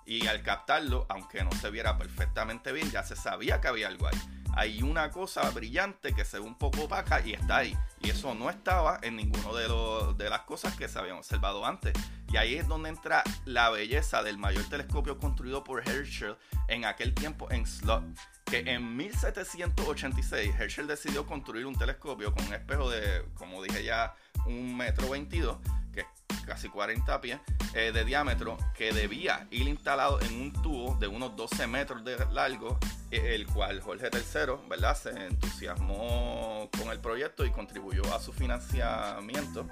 [0.05, 4.09] Y al captarlo, aunque no se viera perfectamente bien, ya se sabía que había algo
[4.09, 4.19] ahí.
[4.55, 7.79] Hay una cosa brillante que se ve un poco opaca y está ahí.
[8.01, 11.65] Y eso no estaba en ninguno de, los, de las cosas que se habían observado
[11.65, 11.95] antes.
[12.33, 16.37] Y ahí es donde entra la belleza del mayor telescopio construido por Herschel
[16.69, 18.05] en aquel tiempo en Slot
[18.53, 24.15] que en 1786 Herschel decidió construir un telescopio con un espejo de, como dije ya,
[24.45, 25.57] un metro veintidós,
[25.95, 26.07] que es
[26.45, 27.41] casi 40 pies
[27.73, 32.19] eh, de diámetro, que debía ir instalado en un tubo de unos 12 metros de
[32.31, 32.79] largo,
[33.11, 34.99] eh, el cual Jorge III, ¿verdad?
[34.99, 39.67] Se entusiasmó con el proyecto y contribuyó a su financiamiento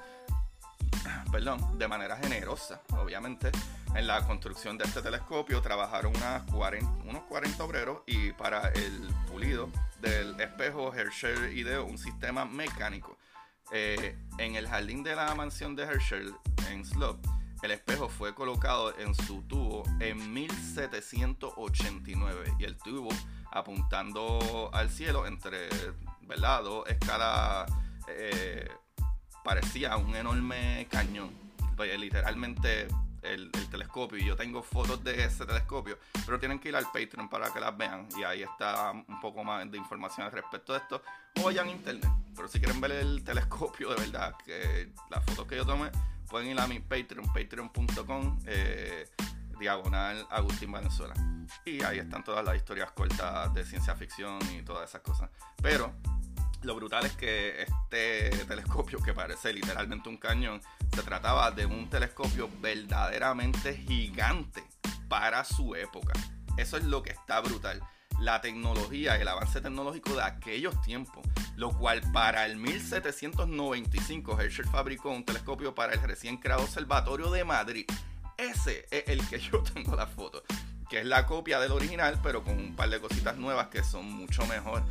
[1.30, 3.50] perdón, de manera generosa, obviamente.
[3.94, 9.08] En la construcción de este telescopio trabajaron unas 40, unos 40 obreros y para el
[9.28, 9.68] pulido
[10.00, 13.18] del espejo Herschel ideó un sistema mecánico.
[13.72, 16.34] Eh, en el jardín de la mansión de Herschel
[16.70, 17.28] en Slope,
[17.62, 23.10] el espejo fue colocado en su tubo en 1789 y el tubo
[23.52, 25.68] apuntando al cielo entre
[26.22, 26.62] ¿verdad?
[26.62, 27.70] dos escalas
[28.08, 28.66] eh,
[29.44, 31.30] parecía un enorme cañón.
[31.98, 32.88] Literalmente
[33.22, 37.28] el, telescopio y yo tengo fotos de ese telescopio, pero tienen que ir al Patreon
[37.28, 40.78] para que las vean y ahí está un poco más de información al respecto de
[40.78, 41.02] esto
[41.38, 42.10] o vayan a internet.
[42.34, 45.90] Pero si quieren ver el telescopio de verdad, que las fotos que yo tomé,
[46.28, 49.08] pueden ir a mi Patreon, patreon.com eh,
[49.58, 51.14] diagonal Agustín Venezuela.
[51.64, 55.30] Y ahí están todas las historias cortas de ciencia ficción y todas esas cosas.
[55.60, 55.92] Pero
[56.62, 60.60] lo brutal es que este telescopio, que parece literalmente un cañón,
[60.94, 64.64] se trataba de un telescopio verdaderamente gigante
[65.08, 66.12] para su época.
[66.56, 67.82] Eso es lo que está brutal.
[68.20, 71.24] La tecnología, el avance tecnológico de aquellos tiempos,
[71.56, 77.44] lo cual para el 1795 Herschel fabricó un telescopio para el recién creado Observatorio de
[77.44, 77.86] Madrid.
[78.36, 80.42] Ese es el que yo tengo la foto,
[80.90, 84.10] que es la copia del original, pero con un par de cositas nuevas que son
[84.12, 84.82] mucho mejor.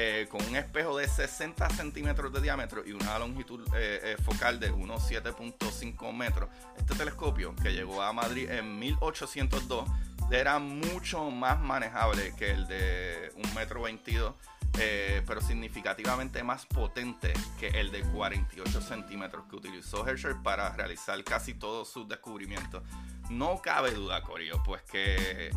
[0.00, 4.60] Eh, con un espejo de 60 centímetros de diámetro y una longitud eh, eh, focal
[4.60, 6.48] de unos 7.5 metros.
[6.76, 9.88] Este telescopio que llegó a Madrid en 1802
[10.30, 14.34] era mucho más manejable que el de un metro 22
[14.80, 21.22] eh, pero significativamente más potente que el de 48 centímetros que utilizó Herschel para realizar
[21.24, 22.84] casi todos sus descubrimientos.
[23.30, 25.50] No cabe duda, Corio, pues que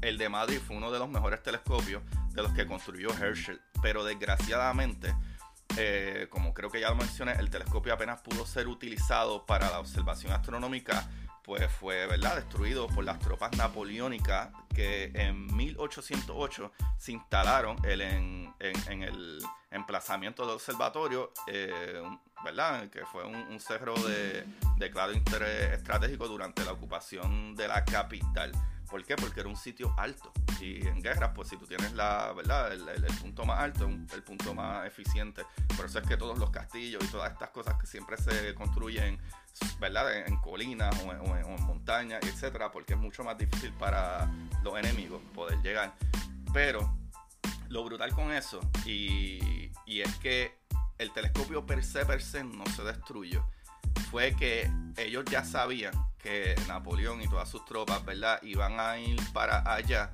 [0.00, 4.04] el de Madrid fue uno de los mejores telescopios de los que construyó Herschel, pero
[4.04, 5.14] desgraciadamente
[5.76, 9.78] eh, como creo que ya lo mencioné, el telescopio apenas pudo ser utilizado para la
[9.78, 11.08] observación astronómica,
[11.44, 12.36] pues fue ¿verdad?
[12.36, 21.32] destruido por las tropas napoleónicas que en 1808 se instalaron en, el emplazamiento del observatorio,
[21.46, 22.02] eh,
[22.44, 22.88] ¿verdad?
[22.90, 24.44] que fue un, cerro de,
[24.78, 28.52] de claro interés estratégico durante la ocupación de la capital.
[28.88, 29.16] ¿Por qué?
[29.16, 30.32] Porque era un sitio alto.
[30.60, 32.72] Y en guerras, pues si tú tienes la, ¿verdad?
[32.72, 35.44] El, punto más alto, el punto más eficiente.
[35.76, 39.18] Por eso es que todos los castillos y todas estas cosas que siempre se construyen,
[39.78, 40.26] ¿verdad?
[40.26, 44.30] En, colinas o en, montañas, etcétera, porque es mucho más difícil para
[44.62, 45.94] los enemigos poder llegar.
[46.52, 46.98] Pero
[47.68, 50.56] lo brutal con eso, y, es que
[50.98, 53.44] el telescopio per se per se no se destruyó
[54.10, 55.92] fue que ellos ya sabían
[56.22, 60.10] que Napoleón y todas sus tropas, ¿verdad?, iban a ir para allá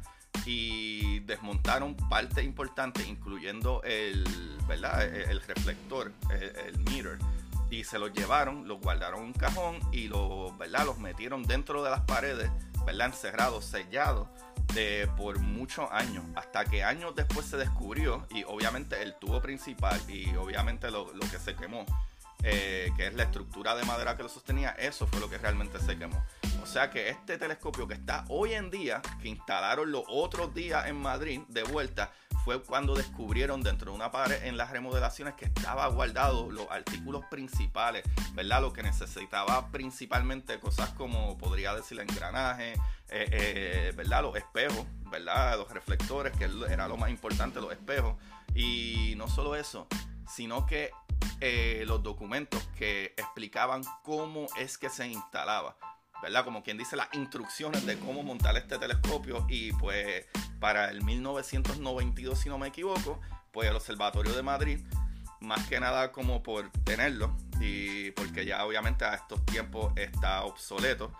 [0.46, 4.24] y desmontaron parte importante, incluyendo el,
[4.68, 5.02] ¿verdad?
[5.02, 7.18] el, reflector, el, mirror,
[7.70, 10.84] y se los llevaron, los guardaron en un cajón y los, ¿verdad?
[10.84, 12.50] los metieron dentro de las paredes,
[12.84, 13.08] ¿verdad?
[13.08, 14.28] encerrados, sellados.
[14.74, 20.00] De, por muchos años, hasta que años después se descubrió y obviamente el tubo principal
[20.08, 21.86] y obviamente lo, lo que se quemó
[22.44, 25.80] eh, que es la estructura de madera que lo sostenía, eso fue lo que realmente
[25.80, 26.22] se quemó.
[26.62, 30.86] O sea que este telescopio que está hoy en día, que instalaron los otros días
[30.86, 32.12] en Madrid de vuelta,
[32.44, 37.24] fue cuando descubrieron dentro de una pared en las remodelaciones que estaba guardado los artículos
[37.30, 38.04] principales,
[38.34, 38.60] ¿verdad?
[38.60, 42.74] Lo que necesitaba principalmente cosas como, podría decir, engranaje,
[43.08, 44.22] eh, eh, ¿verdad?
[44.22, 45.56] Los espejos, ¿verdad?
[45.56, 48.16] Los reflectores, que era lo más importante, los espejos.
[48.54, 49.88] Y no solo eso,
[50.28, 50.90] sino que
[51.40, 55.76] eh, los documentos que explicaban cómo es que se instalaba.
[56.22, 56.44] ¿verdad?
[56.44, 60.24] Como quien dice las instrucciones de cómo montar este telescopio y pues
[60.58, 63.20] para el 1992 si no me equivoco,
[63.52, 64.80] pues el Observatorio de Madrid,
[65.40, 71.12] más que nada como por tenerlo y porque ya obviamente a estos tiempos está obsoleto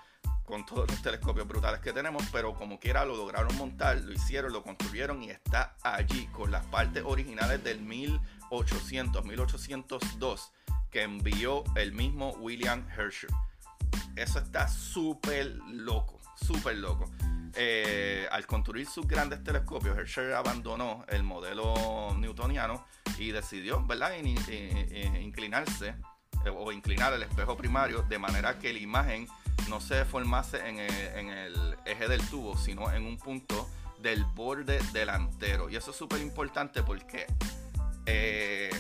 [0.45, 4.53] con todos los telescopios brutales que tenemos, pero como quiera lo lograron montar, lo hicieron,
[4.53, 10.53] lo construyeron y está allí con las partes originales del 1992 1800, 1802,
[10.91, 13.31] que envió el mismo William Herschel.
[14.17, 17.11] Eso está súper loco, súper loco.
[17.57, 22.85] Eh, al construir sus grandes telescopios, Herschel abandonó el modelo newtoniano
[23.19, 24.13] y decidió, ¿verdad?,
[25.21, 25.97] inclinarse
[26.45, 29.29] eh, o inclinar el espejo primario de manera que la imagen
[29.69, 33.69] no se deformase en en el eje del tubo, sino en un punto
[34.05, 35.71] del borde delantero.
[35.71, 37.27] Y eso es súper importante porque
[38.07, 38.71] eh,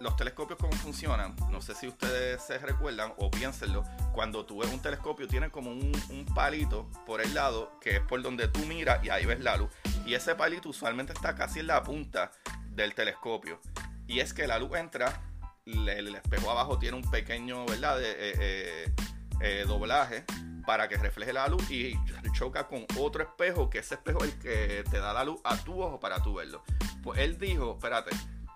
[0.00, 4.72] los telescopios cómo funcionan, no sé si ustedes se recuerdan o piénsenlo, cuando tú ves
[4.72, 9.04] un telescopio tiene como un, palito por el lado que es por donde tú miras
[9.04, 9.70] y ahí ves la luz.
[10.04, 12.32] Y ese palito usualmente está casi en la punta
[12.68, 13.60] del telescopio.
[14.06, 15.22] Y es que la luz entra,
[15.64, 17.98] el, espejo abajo tiene un pequeño, ¿verdad?
[17.98, 18.94] De, eh,
[19.40, 20.24] eh, doblaje
[20.66, 21.94] para que refleje la luz y
[22.32, 25.56] choca con otro espejo, que ese espejo es el que te da la luz a
[25.56, 26.62] tu ojo para tú verlo.
[27.02, 28.10] Pues él dijo, espérate,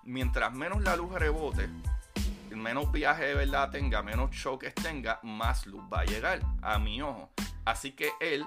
[0.09, 1.69] mientras menos la luz rebote,
[2.51, 7.01] menos viaje de verdad tenga, menos choques tenga, más luz va a llegar a mi
[7.03, 7.31] ojo.
[7.65, 8.47] Así que él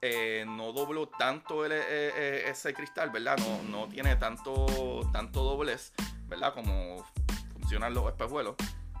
[0.00, 3.36] eh, no dobló tanto eh, eh, ese cristal, ¿verdad?
[3.38, 5.92] No, no tiene tanto, tanto doblez,
[6.28, 6.54] ¿verdad?
[6.54, 7.04] Como
[7.52, 8.54] funcionan los espejuelos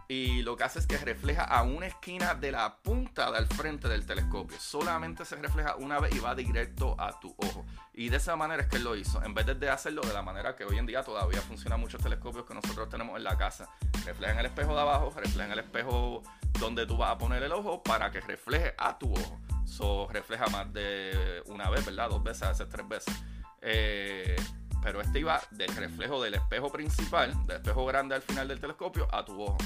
[0.08, 3.88] y lo que hace es que refleja a una esquina de la punta del frente
[3.88, 4.56] del telescopio.
[4.60, 7.66] Solamente se refleja una vez y va directo a tu ojo.
[7.92, 9.22] Y de esa manera es que él lo hizo.
[9.24, 12.44] En vez de hacerlo de la manera que hoy en día todavía funcionan muchos telescopios
[12.44, 13.68] que nosotros tenemos en la casa.
[14.04, 16.22] Refleja en el espejo de abajo, refleja en el espejo
[16.60, 19.40] donde tú vas a poner el ojo para que refleje a tu ojo.
[19.64, 22.10] Eso refleja más de una vez, ¿verdad?
[22.10, 23.14] Dos veces, a veces tres veces.
[23.60, 24.36] Eh,
[24.82, 29.08] pero este iba del reflejo del espejo principal, del espejo grande al final del telescopio,
[29.12, 29.58] a tu ojo.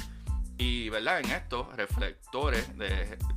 [0.61, 1.21] Y ¿verdad?
[1.21, 2.69] en estos reflectores,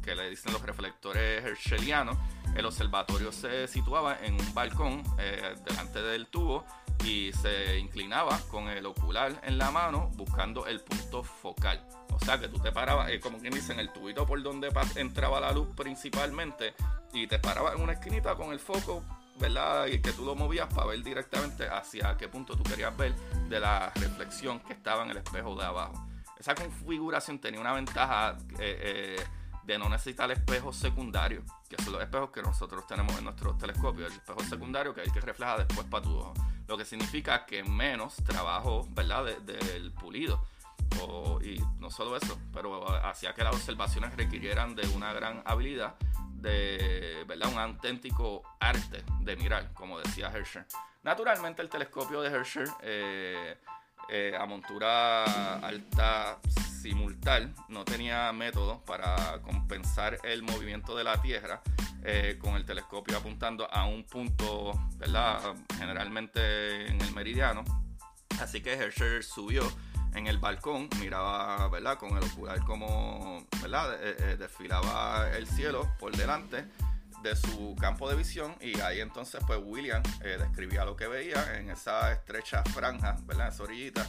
[0.03, 2.17] que le dicen los reflectores herschelianos,
[2.53, 6.65] el observatorio se situaba en un balcón eh, delante del tubo
[7.05, 11.87] y se inclinaba con el ocular en la mano buscando el punto focal.
[12.11, 14.69] O sea que tú te parabas, eh, como quien dice, en el tubito por donde
[14.95, 16.73] entraba la luz principalmente
[17.13, 19.01] y te parabas en una esquinita con el foco
[19.39, 19.87] ¿verdad?
[19.87, 23.15] Y que tú lo movías para ver directamente hacia qué punto tú querías ver
[23.47, 28.37] de la reflexión que estaba en el espejo de abajo esa configuración tenía una ventaja
[28.59, 29.25] eh, eh,
[29.63, 34.11] de no necesitar espejos secundarios, que son los espejos que nosotros tenemos en nuestros telescopios.
[34.11, 36.33] El espejo secundario que es el que refleja después para tu ojo.
[36.67, 40.45] lo que significa que menos trabajo, ¿verdad?, del pulido.
[41.41, 45.95] y no solo eso, pero hacía que las observaciones requirieran de una gran habilidad,
[46.35, 47.49] de ¿verdad?
[47.51, 50.65] un auténtico arte de mirar, como decía Herschel.
[51.03, 53.57] Naturalmente el telescopio de Herschel eh,
[54.09, 56.39] eh, a montura alta
[56.81, 61.61] simultánea no tenía método para compensar el movimiento de la Tierra
[62.03, 65.55] eh, con el telescopio apuntando a un punto, ¿verdad?
[65.77, 67.63] Generalmente en el meridiano.
[68.41, 69.63] Así que Herschel subió
[70.13, 71.97] en el balcón, miraba, ¿verdad?
[71.97, 73.97] Con el ocular como, ¿verdad?
[74.01, 76.65] Eh, desfilaba el cielo por delante
[77.23, 81.57] de su campo de visión y ahí entonces pues William eh, describía lo que veía
[81.57, 83.47] en esa estrecha franja, ¿verdad?
[83.47, 84.05] Esa orillita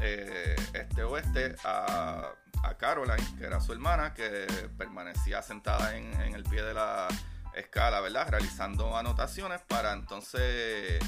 [0.00, 2.30] eh, este-oeste a,
[2.62, 7.08] a, Caroline, que era su hermana, que permanecía sentada en, en, el pie de la
[7.54, 8.28] escala, ¿verdad?
[8.28, 10.98] Realizando anotaciones para entonces,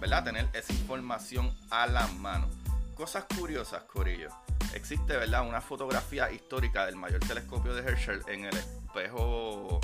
[0.00, 0.24] ¿verdad?
[0.24, 2.48] Tener esa información a la mano.
[2.94, 4.28] Cosas curiosas, Corillo.
[4.74, 5.46] Existe, ¿verdad?
[5.46, 9.80] Una fotografía histórica del mayor telescopio de Herschel en el espejo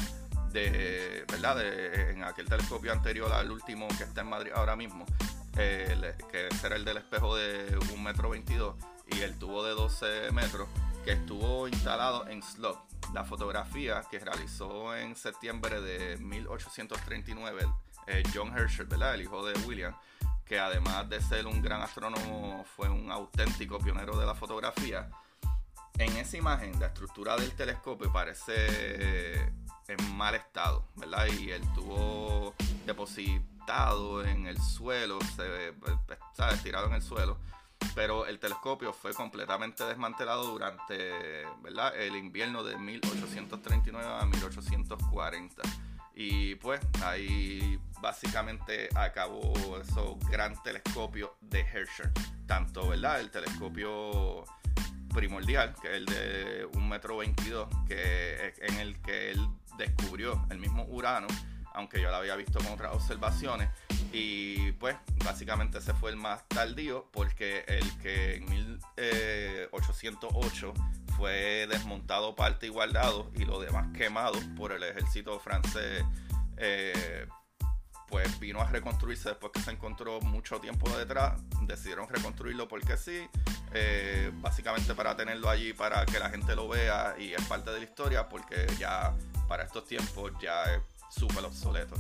[0.53, 1.61] de, ¿verdad?
[2.11, 5.05] en aquel telescopio anterior al último que está en Madrid ahora mismo,
[5.57, 8.77] eh, que era el del espejo de 1,22 metro 22
[9.11, 10.69] y el tubo de 12 metros,
[11.05, 12.79] que estuvo instalado en Slot.
[13.15, 17.67] La fotografía que realizó en septiembre de 1839
[18.07, 19.15] eh, John Herschel, ¿verdad?
[19.15, 19.95] el hijo de William,
[20.47, 25.11] que además de ser un gran astrónomo, fue un auténtico pionero de la fotografía.
[25.99, 29.53] En esa imagen, la estructura del telescopio parece
[29.89, 31.27] en mal estado, ¿verdad?
[31.27, 32.55] Y él tuvo
[32.87, 35.75] depositado en el suelo, se,
[36.31, 37.39] está estirado en el suelo,
[37.95, 41.97] pero el telescopio fue completamente desmantelado durante, ¿verdad?
[41.97, 45.63] El invierno de 1839 a 1840.
[46.15, 52.11] Y pues ahí básicamente acabó ese gran telescopio de Herschel.
[52.47, 53.21] Tanto, ¿verdad?
[53.21, 54.45] El telescopio
[55.15, 60.59] primordial, que es el de 1,22 metro 22, que en el que él descubrió el
[60.59, 61.29] mismo Urano,
[61.75, 63.71] aunque yo lo había visto con otras observaciones.
[64.13, 69.69] Y pues básicamente ese fue el más tardío porque el que en 1808 eh,
[71.17, 76.05] fue desmontado parte y guardado y lo demás quemado por el ejército francés.
[76.57, 77.27] Eh,
[78.09, 81.41] pues vino a reconstruirse después que se encontró mucho tiempo detrás.
[81.63, 83.29] Decidieron reconstruirlo porque sí,
[83.73, 87.79] eh, básicamente para tenerlo allí para que la gente lo vea y es parte de
[87.79, 89.15] la historia porque ya
[89.47, 91.95] para estos tiempos ya es súper obsoleto.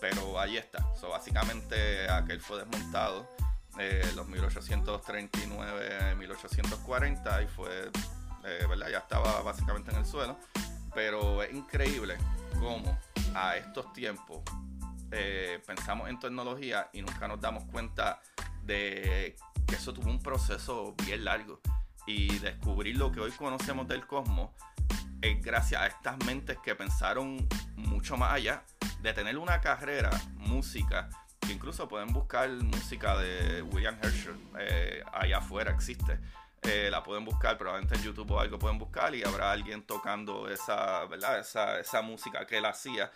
[0.00, 0.94] Pero ahí está.
[0.94, 3.28] So, básicamente aquel fue desmontado
[3.78, 7.90] eh, los 1839, 1840 y fue,
[8.44, 8.88] eh, ¿verdad?
[8.88, 10.38] Ya estaba básicamente en el suelo.
[10.94, 12.16] Pero es increíble
[12.58, 12.98] cómo
[13.34, 14.42] a estos tiempos
[15.10, 18.20] eh, pensamos en tecnología y nunca nos damos cuenta
[18.62, 21.60] de que eso tuvo un proceso bien largo.
[22.06, 24.50] Y descubrir lo que hoy conocemos del cosmos
[25.20, 27.46] es gracias a estas mentes que pensaron
[27.76, 28.64] mucho más allá
[29.02, 31.08] de tener una carrera, música,
[31.40, 36.18] que incluso pueden buscar música de William Herschel, eh, allá afuera existe.
[36.62, 40.48] Eh, la pueden buscar, probablemente en YouTube o algo pueden buscar y habrá alguien tocando
[40.48, 41.38] esa, ¿verdad?
[41.38, 43.10] Esa, esa música que él hacía,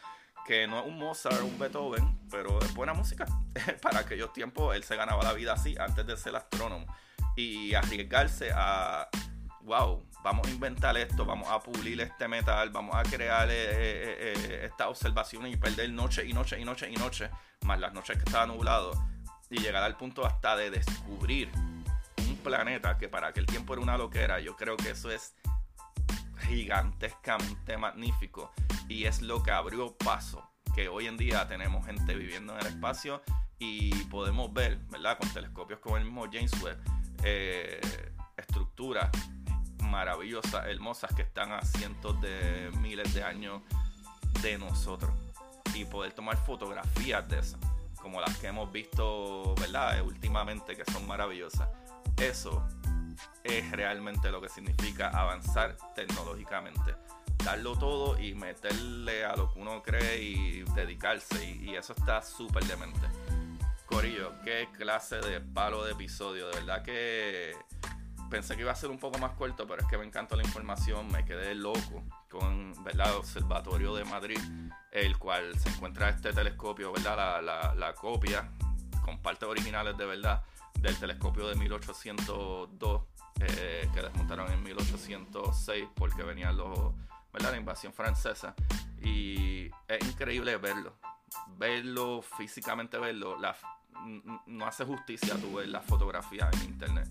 [0.45, 3.27] que no es un Mozart, un Beethoven, pero es buena música.
[3.83, 6.87] Para aquellos tiempos él se ganaba la vida así antes de ser astrónomo
[7.37, 9.09] y arriesgarse a,
[9.63, 14.35] wow, vamos a inventar esto, vamos a pulir este metal, vamos a crear eh, eh,
[14.37, 17.31] eh, esta observación y perder noche y noche y noche y noche,
[17.65, 18.93] más las noches que estaba nublado,
[19.51, 21.51] y llegar al punto hasta de descubrir
[22.19, 24.41] un planeta que para aquel tiempo era una loquera.
[24.41, 25.35] Yo creo que eso es
[26.47, 28.53] gigantescamente magnífico
[28.89, 32.67] y es lo que abrió paso que hoy en día tenemos gente viviendo en el
[32.67, 33.23] espacio
[33.59, 35.19] y podemos ver, ¿verdad?
[35.19, 36.79] Con telescopios como el mismo James Webb,
[38.37, 39.11] estructuras
[39.83, 43.63] maravillosas, hermosas, que están a cientos de miles de años
[44.43, 45.13] de nosotros.
[45.75, 47.61] Y poder tomar fotografías de esas,
[48.01, 50.03] como las que hemos visto, ¿verdad?
[50.03, 51.69] Últimamente, que son maravillosas.
[52.17, 52.67] Eso
[53.42, 56.94] es realmente lo que significa avanzar tecnológicamente.
[57.44, 61.44] Darlo todo y meterle a lo que uno cree y dedicarse.
[61.44, 63.07] Y, eso está súper demente.
[63.87, 66.48] Corillo, qué clase de palo de episodio.
[66.48, 67.54] De verdad que
[68.31, 70.42] pensé que iba a ser un poco más corto, pero es que me encanta la
[70.42, 73.10] información, me quedé loco con ¿verdad?
[73.10, 74.40] el Observatorio de Madrid,
[74.90, 77.42] el cual se encuentra este telescopio, ¿verdad?
[77.77, 78.50] La, copia
[79.05, 80.42] con partes originales de verdad
[80.81, 83.02] del telescopio de 1802
[83.40, 86.92] eh, que desmontaron en 1806 porque venían los,
[87.33, 87.52] ¿verdad?
[87.52, 88.55] la invasión francesa
[89.00, 90.94] y es increíble verlo,
[91.59, 93.57] verlo físicamente, verlo, la
[94.46, 97.09] no hace justicia tú ver las fotografías en internet.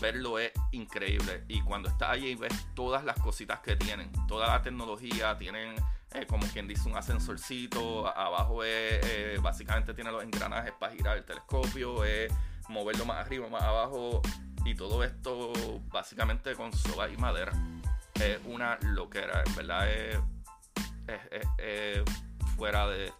[0.00, 1.44] Verlo es increíble.
[1.48, 5.76] Y cuando estás allí ves todas las cositas que tienen, toda la tecnología, tienen
[6.12, 11.18] eh, como quien dice un ascensorcito, abajo es, eh, básicamente tiene los engranajes para girar
[11.18, 12.32] el telescopio, es
[12.68, 14.20] moverlo más arriba, más abajo,
[14.64, 15.52] y todo esto
[15.88, 17.52] básicamente con soga y madera.
[18.14, 20.18] Es una loquera, en verdad es,
[22.56, 23.12] fuera de,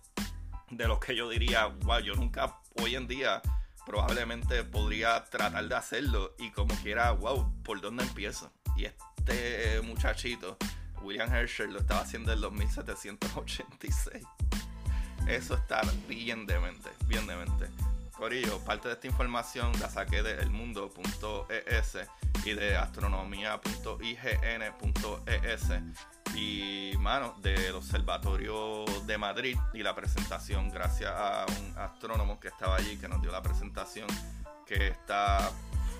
[0.70, 3.40] de lo que yo diría, wow, yo nunca hoy en día
[3.86, 8.52] probablemente podría tratar de hacerlo y como quiera, wow, ¿por dónde empiezo?
[8.76, 10.56] Y este muchachito
[11.02, 14.24] William Herschel lo estaba haciendo en los 1786.
[15.26, 17.68] Eso está bien demente, bien demente.
[18.12, 21.98] Corillo, parte de esta información la saqué de elmundo.es
[22.44, 25.62] y de astronomía.ign.es
[26.34, 32.76] y mano del observatorio de Madrid y la presentación gracias a un astrónomo que estaba
[32.76, 34.06] allí que nos dio la presentación
[34.66, 35.50] que está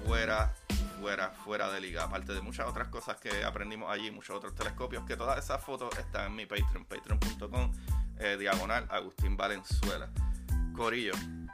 [0.05, 0.55] fuera
[1.01, 2.05] fuera, fuera de liga.
[2.05, 5.97] Aparte de muchas otras cosas que aprendimos allí, muchos otros telescopios, que todas esas fotos
[5.99, 7.73] están en mi Patreon, patreon.com,
[8.19, 10.11] eh, diagonal, Agustín Valenzuela.
[10.75, 11.13] Corillo,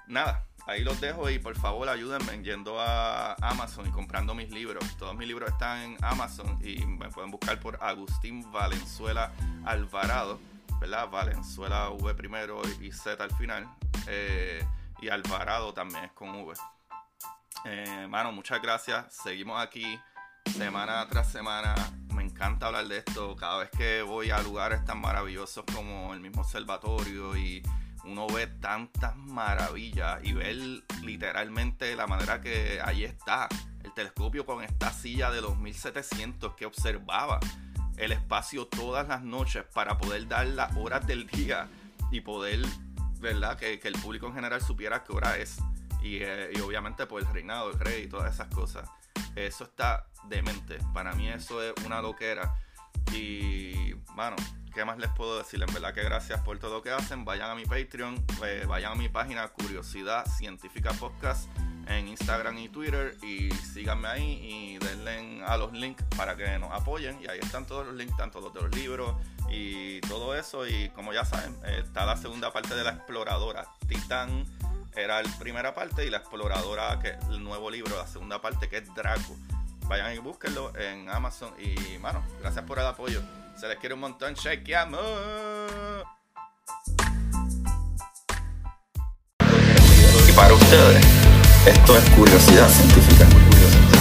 [0.09, 4.85] nada, ahí los dejo y por favor ayúdenme yendo a Amazon y comprando mis libros.
[4.99, 9.33] Todos mis libros están en Amazon y me pueden buscar por Agustín Valenzuela
[9.65, 10.39] Alvarado,
[10.81, 11.09] ¿verdad?
[11.09, 13.69] Valenzuela V primero y Z al final.
[14.09, 14.65] Eh,
[15.01, 16.55] y Alvarado también es con V.
[17.65, 19.13] Eh, muchas gracias.
[19.13, 19.99] Seguimos aquí
[20.57, 21.75] semana tras semana.
[22.15, 23.37] Me encanta hablar de esto.
[23.37, 27.63] Cada vez que voy a lugares tan maravillosos como el mismo observatorio y
[28.05, 30.57] uno ve tantas maravillas y ver
[31.03, 33.49] literalmente la manera que ahí está
[33.83, 37.41] el telescopio con esta silla de los 1700 que observaba
[37.97, 41.69] el espacio todas las noches para poder dar las horas del día
[42.11, 42.61] y poder,
[43.21, 43.59] ¿verdad?
[43.59, 45.59] Que el público en general supiera qué hora es.
[46.15, 48.89] Eh, y, obviamente por el reinado, el rey y todas esas cosas.
[49.35, 50.79] Eso está demente.
[50.95, 52.55] Para mí eso es una loquera.
[53.13, 54.37] Y, bueno,
[54.75, 55.63] ¿qué más les puedo decir?
[55.63, 57.25] En verdad que gracias por todo lo que hacen.
[57.25, 61.49] Vayan a mi Patreon, eh, vayan a mi página Curiosidad Científica Podcast
[61.89, 66.73] en Instagram y Twitter y síganme ahí y denle a los links para que nos
[66.73, 67.21] apoyen.
[67.23, 69.15] Y ahí están todos los links, tanto los de los libros
[69.51, 70.67] y todo eso.
[70.67, 74.45] Y como ya saben, está la segunda parte de la exploradora, Titán
[74.97, 78.79] era la primera parte y la exploradora, que el nuevo libro, la segunda parte, que
[78.79, 79.37] es Draco.
[79.87, 81.55] Vayan y búsquenlo en Amazon.
[81.61, 83.23] Y, mano, gracias por el apoyo.
[83.57, 84.35] Se les quiere un montón.
[84.35, 85.01] Chequeamos.
[90.29, 91.07] Y para ustedes,
[91.67, 93.27] esto es curiosidad científica.
[93.27, 93.97] Curiosidad científica.